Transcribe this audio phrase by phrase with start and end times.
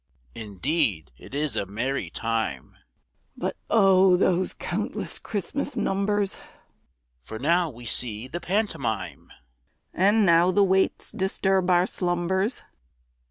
[0.41, 2.75] _)Indeed it is a merry time;
[3.37, 4.17] (But O!
[4.17, 6.39] those countless Christmas numbers!)
[7.21, 9.31] For now we see the pantomime,
[9.95, 12.63] (_And now the waits disturb our slumbers.